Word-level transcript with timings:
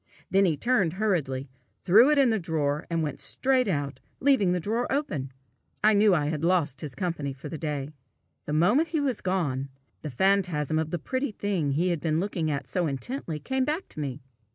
Then 0.31 0.45
he 0.45 0.57
turned 0.57 0.93
hurriedly, 0.93 1.47
threw 1.83 2.09
it 2.09 2.17
in 2.17 2.31
the 2.31 2.39
drawer, 2.39 2.87
and 2.89 3.03
went 3.03 3.19
straight 3.19 3.67
out, 3.67 3.99
leaving 4.19 4.51
the 4.51 4.59
drawer 4.59 4.91
open. 4.91 5.31
I 5.83 5.93
knew 5.93 6.15
I 6.15 6.25
had 6.25 6.43
lost 6.43 6.81
his 6.81 6.95
company 6.95 7.33
for 7.33 7.49
the 7.49 7.57
day. 7.59 7.91
The 8.45 8.53
moment 8.53 8.87
he 8.87 8.99
was 8.99 9.21
gone, 9.21 9.69
the 10.01 10.09
phantasm 10.09 10.79
of 10.79 10.89
the 10.89 10.97
pretty 10.97 11.29
thing 11.31 11.73
he 11.73 11.89
had 11.89 11.99
been 12.01 12.19
looking 12.19 12.49
at 12.49 12.67
so 12.67 12.87
intently, 12.87 13.37
came 13.39 13.63
back 13.63 13.87
to 13.89 13.99
me. 13.99 14.23